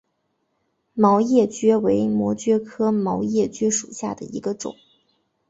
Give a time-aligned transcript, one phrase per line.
[0.95, 4.73] 毛叶蕨为膜蕨科毛叶蕨属下的一个种。